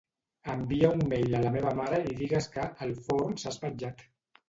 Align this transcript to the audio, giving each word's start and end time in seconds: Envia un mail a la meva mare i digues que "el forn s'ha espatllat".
Envia 0.53 0.89
un 0.93 1.03
mail 1.11 1.37
a 1.41 1.43
la 1.45 1.53
meva 1.57 1.75
mare 1.83 2.01
i 2.09 2.19
digues 2.25 2.51
que 2.59 2.69
"el 2.89 2.99
forn 3.07 3.43
s'ha 3.45 3.57
espatllat". 3.57 4.09